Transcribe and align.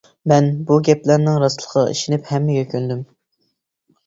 مەن 0.31 0.45
بۇ 0.69 0.77
گەپلەرنىڭ 0.87 1.37
راستلىقىغا 1.43 1.83
ئىشىنىپ، 1.93 2.31
ھەممىگە 2.33 2.65
كۆندۈم. 2.73 3.05